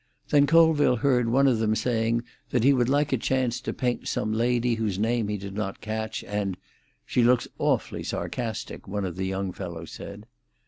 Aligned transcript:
Then 0.29 0.47
Colville 0.47 0.95
heard 0.95 1.29
one 1.29 1.45
of 1.45 1.59
them 1.59 1.75
saying 1.75 2.23
that 2.49 2.63
he 2.63 2.73
would 2.73 2.89
like 2.89 3.13
a 3.13 3.17
chance 3.19 3.61
to 3.61 3.71
paint 3.71 4.07
some 4.07 4.33
lady 4.33 4.73
whose 4.73 4.97
name 4.97 5.27
he 5.27 5.37
did 5.37 5.53
not 5.53 5.79
catch, 5.79 6.23
and 6.23 6.57
"She 7.05 7.21
looks 7.23 7.47
awfully 7.59 8.01
sarcastic," 8.01 8.87
one 8.87 9.05
of 9.05 9.15
the 9.15 9.27
young 9.27 9.51
fellows 9.53 9.91
said. 9.91 10.25